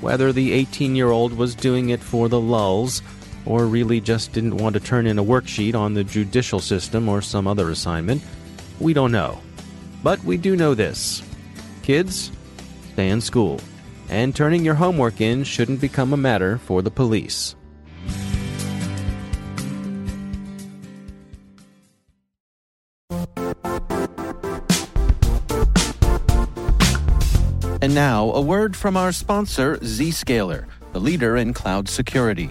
Whether 0.00 0.32
the 0.32 0.52
18 0.52 0.94
year 0.94 1.10
old 1.10 1.36
was 1.36 1.56
doing 1.56 1.88
it 1.88 1.98
for 2.04 2.28
the 2.28 2.40
lulz 2.40 3.02
or 3.46 3.66
really 3.66 4.00
just 4.00 4.32
didn't 4.32 4.56
want 4.56 4.74
to 4.74 4.80
turn 4.80 5.06
in 5.06 5.18
a 5.18 5.24
worksheet 5.24 5.74
on 5.74 5.94
the 5.94 6.04
judicial 6.04 6.60
system 6.60 7.08
or 7.08 7.22
some 7.22 7.46
other 7.46 7.70
assignment. 7.70 8.22
We 8.78 8.92
don't 8.92 9.12
know. 9.12 9.40
But 10.02 10.22
we 10.24 10.36
do 10.36 10.56
know 10.56 10.74
this 10.74 11.22
kids, 11.82 12.30
stay 12.92 13.08
in 13.08 13.20
school, 13.20 13.60
and 14.08 14.34
turning 14.34 14.64
your 14.64 14.74
homework 14.74 15.20
in 15.20 15.44
shouldn't 15.44 15.80
become 15.80 16.12
a 16.12 16.16
matter 16.16 16.58
for 16.58 16.82
the 16.82 16.90
police. 16.90 17.54
And 27.82 27.94
now, 27.94 28.30
a 28.32 28.42
word 28.42 28.76
from 28.76 28.94
our 28.96 29.10
sponsor, 29.10 29.78
Zscaler, 29.78 30.66
the 30.92 31.00
leader 31.00 31.38
in 31.38 31.54
cloud 31.54 31.88
security. 31.88 32.50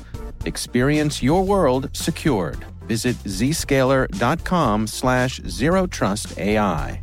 Experience 0.45 1.21
your 1.21 1.43
world 1.43 1.89
secured. 1.93 2.65
Visit 2.87 3.15
zscaler.com 3.17 4.87
slash 4.87 5.39
zerotrustai. 5.41 6.99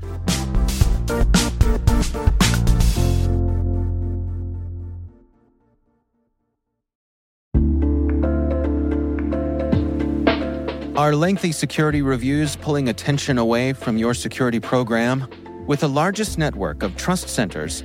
Are 10.98 11.14
lengthy 11.14 11.52
security 11.52 12.02
reviews 12.02 12.56
pulling 12.56 12.88
attention 12.88 13.38
away 13.38 13.72
from 13.72 13.98
your 13.98 14.14
security 14.14 14.58
program? 14.58 15.28
With 15.68 15.80
the 15.80 15.88
largest 15.88 16.38
network 16.38 16.82
of 16.82 16.96
trust 16.96 17.28
centers, 17.28 17.84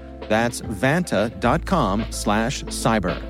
That's 0.31 0.61
vanta.com 0.61 2.05
slash 2.09 2.63
cyber. 2.63 3.21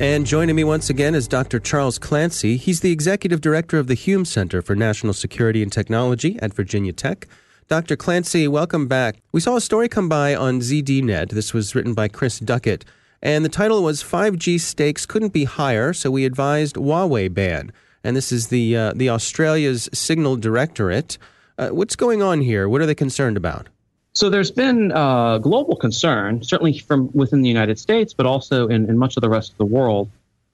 And 0.00 0.24
joining 0.24 0.56
me 0.56 0.64
once 0.64 0.88
again 0.88 1.14
is 1.14 1.28
Dr. 1.28 1.60
Charles 1.60 1.98
Clancy. 1.98 2.56
He's 2.56 2.80
the 2.80 2.90
executive 2.92 3.42
director 3.42 3.78
of 3.78 3.88
the 3.88 3.94
Hume 3.94 4.24
Center 4.24 4.62
for 4.62 4.74
National 4.74 5.12
Security 5.12 5.62
and 5.62 5.70
Technology 5.70 6.38
at 6.40 6.54
Virginia 6.54 6.94
Tech. 6.94 7.28
Dr. 7.68 7.94
Clancy, 7.94 8.48
welcome 8.48 8.88
back. 8.88 9.16
We 9.32 9.42
saw 9.42 9.56
a 9.56 9.60
story 9.60 9.90
come 9.90 10.08
by 10.08 10.34
on 10.34 10.60
ZDNet. 10.60 11.28
This 11.28 11.52
was 11.52 11.74
written 11.74 11.92
by 11.92 12.08
Chris 12.08 12.38
Duckett, 12.38 12.86
and 13.20 13.44
the 13.44 13.50
title 13.50 13.82
was 13.82 14.02
5G 14.02 14.58
stakes 14.60 15.04
couldn't 15.04 15.34
be 15.34 15.44
higher, 15.44 15.92
so 15.92 16.10
we 16.10 16.24
advised 16.24 16.76
Huawei 16.76 17.32
ban. 17.32 17.70
And 18.02 18.16
this 18.16 18.32
is 18.32 18.48
the 18.48 18.74
uh, 18.74 18.92
the 18.96 19.10
Australia's 19.10 19.90
Signal 19.92 20.36
Directorate. 20.36 21.18
Uh, 21.58 21.68
what's 21.68 21.96
going 21.96 22.22
on 22.22 22.40
here? 22.40 22.68
What 22.68 22.80
are 22.80 22.86
they 22.86 22.94
concerned 22.94 23.36
about? 23.36 23.68
So 24.12 24.30
there's 24.30 24.50
been 24.50 24.92
uh, 24.92 25.38
global 25.38 25.76
concern, 25.76 26.42
certainly 26.42 26.78
from 26.78 27.10
within 27.12 27.42
the 27.42 27.48
United 27.48 27.78
States, 27.78 28.14
but 28.14 28.26
also 28.26 28.66
in, 28.68 28.88
in 28.88 28.96
much 28.96 29.16
of 29.16 29.20
the 29.20 29.28
rest 29.28 29.52
of 29.52 29.58
the 29.58 29.66
world, 29.66 30.10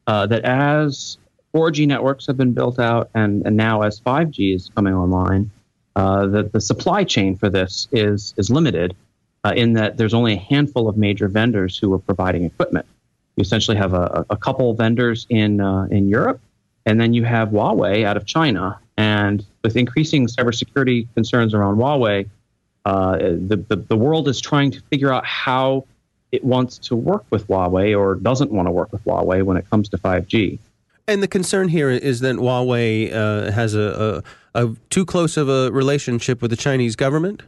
uh, 0.06 0.26
that 0.26 0.44
as 0.44 1.16
4G 1.54 1.86
networks 1.86 2.26
have 2.26 2.36
been 2.36 2.52
built 2.52 2.78
out 2.78 3.10
and, 3.14 3.46
and 3.46 3.56
now 3.56 3.82
as 3.82 4.00
5G 4.00 4.54
is 4.54 4.70
coming 4.74 4.94
online, 4.94 5.50
uh, 5.94 6.26
that 6.26 6.52
the 6.52 6.60
supply 6.60 7.04
chain 7.04 7.36
for 7.36 7.50
this 7.50 7.86
is 7.92 8.34
is 8.36 8.50
limited 8.50 8.96
uh, 9.44 9.52
in 9.54 9.74
that 9.74 9.96
there's 9.96 10.14
only 10.14 10.34
a 10.34 10.38
handful 10.38 10.88
of 10.88 10.96
major 10.96 11.28
vendors 11.28 11.76
who 11.76 11.92
are 11.92 11.98
providing 11.98 12.44
equipment. 12.44 12.86
You 13.36 13.42
essentially 13.42 13.76
have 13.76 13.92
a, 13.92 14.24
a 14.30 14.36
couple 14.36 14.72
vendors 14.74 15.26
in 15.28 15.60
uh, 15.60 15.86
in 15.90 16.08
Europe, 16.08 16.40
and 16.86 17.00
then 17.00 17.14
you 17.14 17.24
have 17.24 17.50
Huawei 17.50 18.04
out 18.04 18.16
of 18.16 18.26
China. 18.26 18.78
And 18.96 19.44
with 19.62 19.76
increasing 19.76 20.26
cybersecurity 20.26 21.08
concerns 21.14 21.54
around 21.54 21.76
Huawei, 21.76 22.28
uh, 22.84 23.18
the, 23.18 23.64
the, 23.68 23.76
the 23.76 23.96
world 23.96 24.28
is 24.28 24.40
trying 24.40 24.70
to 24.72 24.80
figure 24.90 25.12
out 25.12 25.24
how 25.24 25.84
it 26.32 26.42
wants 26.44 26.78
to 26.78 26.96
work 26.96 27.24
with 27.30 27.46
Huawei 27.46 27.98
or 27.98 28.16
doesn't 28.16 28.50
want 28.50 28.66
to 28.66 28.72
work 28.72 28.90
with 28.92 29.04
Huawei 29.04 29.42
when 29.42 29.56
it 29.56 29.68
comes 29.70 29.88
to 29.90 29.98
5G. 29.98 30.58
And 31.06 31.22
the 31.22 31.28
concern 31.28 31.68
here 31.68 31.90
is 31.90 32.20
that 32.20 32.36
Huawei 32.36 33.12
uh, 33.12 33.50
has 33.52 33.74
a, 33.74 34.22
a, 34.54 34.64
a, 34.64 34.74
too 34.90 35.04
close 35.04 35.36
of 35.36 35.48
a 35.48 35.70
relationship 35.70 36.40
with 36.40 36.50
the 36.50 36.56
Chinese 36.56 36.96
government. 36.96 37.42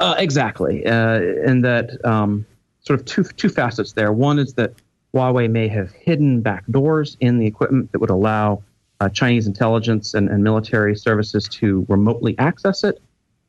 Uh, 0.00 0.14
exactly, 0.18 0.84
uh, 0.86 1.20
and 1.44 1.64
that 1.64 2.02
um, 2.04 2.46
sort 2.80 2.98
of 2.98 3.04
two 3.04 3.24
two 3.24 3.48
facets 3.48 3.92
there. 3.92 4.12
One 4.12 4.38
is 4.38 4.54
that 4.54 4.72
Huawei 5.14 5.48
may 5.50 5.68
have 5.68 5.92
hidden 5.92 6.40
back 6.40 6.64
doors 6.70 7.16
in 7.20 7.38
the 7.38 7.46
equipment 7.46 7.92
that 7.92 8.00
would 8.00 8.10
allow 8.10 8.62
uh, 9.00 9.08
Chinese 9.08 9.46
intelligence 9.46 10.14
and, 10.14 10.28
and 10.28 10.42
military 10.42 10.96
services 10.96 11.48
to 11.48 11.86
remotely 11.88 12.36
access 12.38 12.84
it 12.84 13.00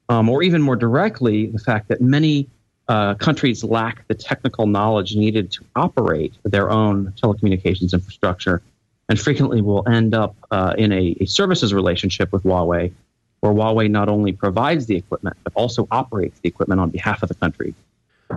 um, 0.09 0.29
or 0.29 0.43
even 0.43 0.61
more 0.61 0.75
directly, 0.75 1.47
the 1.47 1.59
fact 1.59 1.87
that 1.87 2.01
many 2.01 2.47
uh, 2.87 3.15
countries 3.15 3.63
lack 3.63 4.07
the 4.07 4.13
technical 4.13 4.67
knowledge 4.67 5.15
needed 5.15 5.51
to 5.51 5.65
operate 5.75 6.33
their 6.43 6.69
own 6.69 7.11
telecommunications 7.21 7.93
infrastructure, 7.93 8.61
and 9.09 9.19
frequently 9.19 9.61
will 9.61 9.87
end 9.87 10.13
up 10.13 10.35
uh, 10.51 10.75
in 10.77 10.91
a, 10.91 11.15
a, 11.19 11.25
services 11.25 11.73
relationship 11.73 12.31
with 12.31 12.43
Huawei, 12.43 12.91
where 13.39 13.53
Huawei 13.53 13.89
not 13.89 14.09
only 14.09 14.31
provides 14.31 14.85
the 14.85 14.95
equipment 14.95 15.35
but 15.43 15.53
also 15.55 15.87
operates 15.89 16.39
the 16.41 16.49
equipment 16.49 16.79
on 16.79 16.91
behalf 16.91 17.23
of 17.23 17.29
the 17.29 17.35
country. 17.35 17.73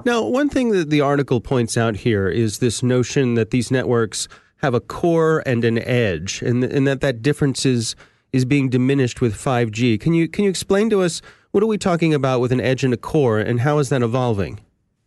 Now, 0.04 0.22
one 0.22 0.48
thing 0.48 0.70
that 0.70 0.90
the 0.90 1.00
article 1.00 1.40
points 1.40 1.76
out 1.76 1.96
here 1.96 2.28
is 2.28 2.58
this 2.58 2.82
notion 2.82 3.34
that 3.34 3.50
these 3.50 3.70
networks 3.70 4.28
have 4.58 4.74
a 4.74 4.80
core 4.80 5.42
and 5.46 5.64
an 5.64 5.78
edge, 5.78 6.42
and, 6.42 6.62
and 6.64 6.86
that 6.86 7.00
that 7.00 7.22
difference 7.22 7.64
is 7.64 7.94
is 8.32 8.44
being 8.44 8.68
diminished 8.68 9.20
with 9.20 9.34
5G. 9.34 9.98
Can 10.00 10.12
you 10.14 10.28
can 10.28 10.44
you 10.44 10.50
explain 10.50 10.90
to 10.90 11.02
us 11.02 11.22
what 11.52 11.62
are 11.62 11.66
we 11.66 11.78
talking 11.78 12.12
about 12.12 12.40
with 12.40 12.52
an 12.52 12.60
edge 12.60 12.84
and 12.84 12.92
a 12.92 12.96
core, 12.96 13.38
and 13.38 13.60
how 13.60 13.78
is 13.78 13.88
that 13.88 14.02
evolving? 14.02 14.60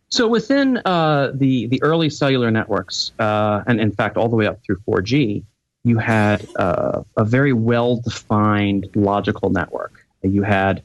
So 0.08 0.28
within 0.28 0.78
uh, 0.84 1.32
the 1.34 1.66
the 1.68 1.82
early 1.82 2.10
cellular 2.10 2.50
networks, 2.50 3.12
uh, 3.18 3.62
and 3.66 3.80
in 3.80 3.92
fact 3.92 4.16
all 4.16 4.28
the 4.28 4.36
way 4.36 4.46
up 4.46 4.62
through 4.64 4.78
4G, 4.86 5.44
you 5.84 5.98
had 5.98 6.46
uh, 6.56 7.02
a 7.16 7.24
very 7.24 7.52
well 7.52 7.96
defined 7.96 8.88
logical 8.94 9.50
network. 9.50 10.06
You 10.22 10.42
had 10.42 10.82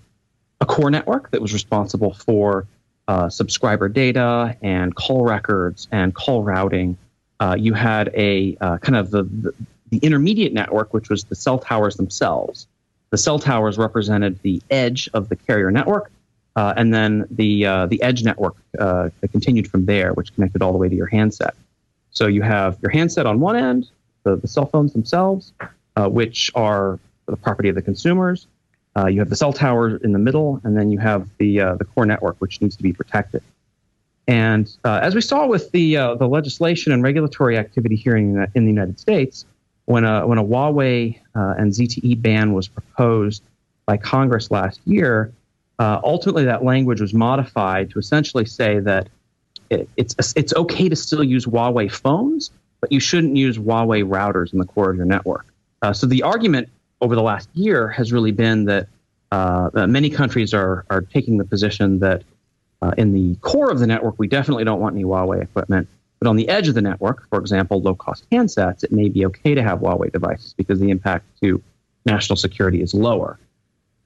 a 0.62 0.66
core 0.66 0.90
network 0.90 1.32
that 1.32 1.42
was 1.42 1.54
responsible 1.54 2.14
for 2.14 2.68
uh, 3.08 3.30
subscriber 3.30 3.90
data 3.90 4.58
and 4.62 4.96
call 4.96 5.24
records 5.24 5.88
and 5.92 6.14
call 6.14 6.44
routing. 6.44 6.98
Uh, 7.40 7.56
you 7.58 7.74
had 7.74 8.12
a 8.16 8.58
uh, 8.60 8.78
kind 8.80 8.96
of 8.96 9.12
the, 9.12 9.24
the 9.24 9.54
the 9.90 9.98
intermediate 10.00 10.54
network, 10.54 10.94
which 10.94 11.10
was 11.10 11.24
the 11.26 11.36
cell 11.36 11.60
towers 11.60 11.96
themselves. 11.96 12.68
The 13.10 13.18
cell 13.18 13.40
towers 13.40 13.78
represented 13.78 14.42
the 14.42 14.62
edge 14.70 15.10
of 15.14 15.30
the 15.30 15.36
carrier 15.36 15.72
network, 15.72 16.12
uh, 16.56 16.74
and 16.76 16.94
then 16.94 17.26
the 17.32 17.66
uh, 17.66 17.86
the 17.86 18.02
edge 18.02 18.24
network 18.24 18.56
uh, 18.78 19.10
continued 19.32 19.70
from 19.70 19.86
there, 19.86 20.14
which 20.14 20.34
connected 20.36 20.62
all 20.62 20.72
the 20.72 20.78
way 20.78 20.90
to 20.90 20.96
your 20.96 21.08
handset. 21.08 21.56
So 22.12 22.28
you 22.28 22.42
have 22.42 22.78
your 22.82 22.92
handset 22.92 23.26
on 23.26 23.40
one 23.40 23.56
end, 23.56 23.90
the, 24.24 24.36
the 24.36 24.48
cell 24.48 24.66
phones 24.66 24.92
themselves, 24.92 25.54
uh, 25.96 26.10
which 26.10 26.52
are 26.56 27.00
the 27.28 27.38
property 27.38 27.70
of 27.70 27.76
the 27.76 27.82
consumers. 27.82 28.48
Uh, 28.98 29.06
you 29.06 29.20
have 29.20 29.30
the 29.30 29.36
cell 29.36 29.54
tower 29.54 29.98
in 29.98 30.12
the 30.12 30.20
middle, 30.20 30.60
and 30.64 30.76
then 30.76 30.90
you 30.90 30.98
have 30.98 31.30
the 31.38 31.62
uh, 31.62 31.76
the 31.76 31.86
core 31.86 32.06
network, 32.06 32.36
which 32.40 32.62
needs 32.62 32.76
to 32.76 32.84
be 32.84 32.94
protected. 32.94 33.44
And 34.28 34.70
as 34.84 35.16
we 35.16 35.22
saw 35.22 35.46
with 35.46 35.72
the 35.72 35.96
the 35.96 36.28
legislation 36.28 36.92
and 36.92 37.04
regulatory 37.04 37.58
activity 37.58 37.96
here 37.96 38.18
in, 38.18 38.48
in 38.56 38.66
the 38.66 38.72
United 38.72 39.00
States, 39.00 39.46
when 39.88 40.04
a 40.04 40.28
when 40.28 40.38
a 40.38 40.44
Huawei 40.44 41.20
uh, 41.34 41.56
and 41.58 41.72
ZTE 41.72 42.22
ban 42.22 42.54
was 42.54 42.68
proposed 42.68 43.42
by 43.86 43.96
Congress 43.96 44.52
last 44.52 44.82
year, 44.86 45.32
uh, 45.80 46.00
ultimately 46.04 46.44
that 46.44 46.64
language 46.64 47.00
was 47.00 47.14
modified 47.14 47.90
to 47.92 48.00
essentially 48.00 48.46
say 48.46 48.80
that 48.80 49.08
it, 49.70 49.90
it's 49.96 50.34
it's 50.36 50.54
okay 50.56 50.90
to 50.90 50.96
still 50.96 51.24
use 51.24 51.46
Huawei 51.46 51.90
phones, 51.90 52.52
but 52.82 52.92
you 52.92 53.00
shouldn't 53.00 53.38
use 53.38 53.58
Huawei 53.58 54.04
routers 54.04 54.52
in 54.52 54.60
the 54.60 54.66
core 54.66 54.90
of 54.90 54.98
your 54.98 55.06
network. 55.06 55.46
Uh, 55.82 55.94
so 55.94 56.06
the 56.06 56.22
argument 56.22 56.70
over 57.02 57.16
the 57.16 57.22
last 57.22 57.50
year 57.54 57.88
has 57.90 58.12
really 58.12 58.32
been 58.32 58.66
that 58.66 58.88
uh, 59.32 59.70
many 59.88 60.10
countries 60.10 60.54
are 60.54 60.86
are 60.90 61.02
taking 61.02 61.38
the 61.38 61.46
position 61.46 62.00
that 62.00 62.24
uh, 62.82 62.92
in 62.98 63.14
the 63.14 63.36
core 63.42 63.72
of 63.72 63.80
the 63.80 63.88
network 63.88 64.16
we 64.18 64.28
definitely 64.28 64.64
don't 64.64 64.80
want 64.80 64.96
any 64.96 65.04
Huawei 65.04 65.42
equipment, 65.42 65.88
but 66.20 66.28
on 66.28 66.36
the 66.36 66.48
edge 66.50 66.68
of 66.68 66.76
the 66.76 66.82
network, 66.82 67.28
for 67.30 67.40
example, 67.40 67.82
low 67.82 67.96
cost 67.96 68.30
handsets, 68.32 68.84
it 68.84 68.92
may 68.92 69.10
be 69.10 69.26
okay 69.26 69.54
to 69.56 69.62
have 69.62 69.80
Huawei 69.80 70.12
devices 70.12 70.54
because 70.54 70.80
the 70.80 70.90
impact 70.90 71.26
to 71.42 71.62
national 72.06 72.38
security 72.38 72.82
is 72.82 72.94
lower. 72.94 73.40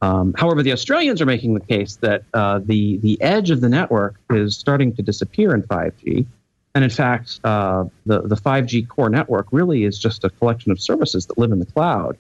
Um, 0.02 0.34
however, 0.36 0.64
the 0.64 0.72
Australians 0.72 1.22
are 1.22 1.26
making 1.26 1.54
the 1.54 1.60
case 1.60 1.98
that 1.98 2.24
uh, 2.34 2.60
the, 2.64 2.98
the 2.98 3.22
edge 3.22 3.52
of 3.52 3.62
the 3.62 3.70
network 3.70 4.16
is 4.32 4.58
starting 4.58 4.96
to 4.96 5.04
disappear 5.04 5.54
in 5.54 5.62
5G. 5.62 6.26
And 6.74 6.84
in 6.84 6.90
fact, 6.90 7.40
uh, 7.44 7.86
the, 8.06 8.22
the 8.22 8.36
5G 8.36 8.88
core 8.88 9.10
network 9.10 9.48
really 9.52 9.84
is 9.84 10.00
just 10.00 10.24
a 10.24 10.30
collection 10.30 10.72
of 10.72 10.82
services 10.82 11.28
that 11.28 11.38
live 11.38 11.52
in 11.52 11.60
the 11.60 11.66
cloud. 11.66 12.18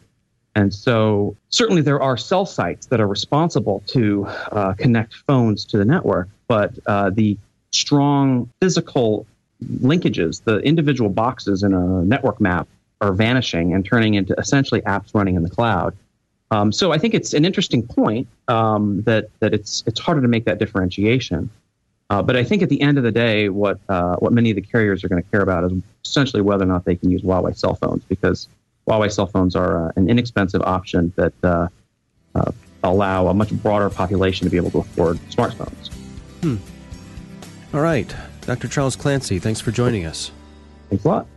And 0.53 0.73
so, 0.73 1.35
certainly, 1.49 1.81
there 1.81 2.01
are 2.01 2.17
cell 2.17 2.45
sites 2.45 2.87
that 2.87 2.99
are 2.99 3.07
responsible 3.07 3.83
to 3.87 4.25
uh, 4.27 4.73
connect 4.73 5.13
phones 5.13 5.63
to 5.65 5.77
the 5.77 5.85
network, 5.85 6.27
but 6.47 6.73
uh, 6.85 7.09
the 7.09 7.37
strong 7.71 8.49
physical 8.59 9.25
linkages, 9.79 10.43
the 10.43 10.57
individual 10.59 11.09
boxes 11.09 11.63
in 11.63 11.73
a 11.73 12.03
network 12.03 12.41
map 12.41 12.67
are 12.99 13.13
vanishing 13.13 13.73
and 13.73 13.85
turning 13.85 14.15
into 14.15 14.33
essentially 14.37 14.81
apps 14.81 15.13
running 15.13 15.35
in 15.35 15.43
the 15.43 15.49
cloud. 15.49 15.95
Um, 16.51 16.71
so 16.73 16.91
I 16.91 16.97
think 16.97 17.13
it's 17.13 17.33
an 17.33 17.45
interesting 17.45 17.81
point 17.87 18.27
um, 18.49 19.01
that 19.03 19.29
that 19.39 19.53
it's 19.53 19.83
it's 19.87 19.99
harder 19.99 20.21
to 20.21 20.27
make 20.27 20.45
that 20.45 20.59
differentiation. 20.59 21.49
Uh, 22.09 22.21
but 22.21 22.35
I 22.35 22.43
think 22.43 22.61
at 22.61 22.67
the 22.67 22.81
end 22.81 22.97
of 22.97 23.05
the 23.05 23.11
day, 23.11 23.47
what 23.47 23.79
uh, 23.87 24.17
what 24.17 24.33
many 24.33 24.49
of 24.49 24.55
the 24.55 24.61
carriers 24.61 25.03
are 25.03 25.07
going 25.07 25.23
to 25.23 25.29
care 25.29 25.41
about 25.41 25.63
is 25.63 25.71
essentially 26.03 26.41
whether 26.41 26.65
or 26.65 26.67
not 26.67 26.83
they 26.83 26.97
can 26.97 27.09
use 27.09 27.21
Huawei 27.21 27.57
cell 27.57 27.75
phones 27.75 28.03
because 28.03 28.49
Huawei 28.87 29.11
cell 29.11 29.27
phones 29.27 29.55
are 29.55 29.87
uh, 29.87 29.91
an 29.95 30.09
inexpensive 30.09 30.61
option 30.61 31.13
that 31.15 31.33
uh, 31.43 31.67
uh, 32.35 32.51
allow 32.83 33.27
a 33.27 33.33
much 33.33 33.51
broader 33.51 33.89
population 33.89 34.45
to 34.45 34.51
be 34.51 34.57
able 34.57 34.71
to 34.71 34.79
afford 34.79 35.17
smartphones. 35.29 35.91
Hmm. 36.41 36.57
All 37.73 37.81
right. 37.81 38.13
Dr. 38.41 38.67
Charles 38.67 38.95
Clancy, 38.95 39.39
thanks 39.39 39.61
for 39.61 39.71
joining 39.71 40.05
us. 40.05 40.31
Thanks 40.89 41.05
a 41.05 41.07
lot. 41.07 41.27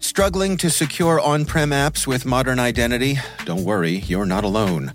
Struggling 0.00 0.56
to 0.56 0.70
secure 0.70 1.20
on 1.20 1.44
prem 1.44 1.70
apps 1.70 2.06
with 2.06 2.24
modern 2.24 2.58
identity? 2.58 3.18
Don't 3.44 3.64
worry, 3.64 3.98
you're 3.98 4.24
not 4.24 4.44
alone. 4.44 4.94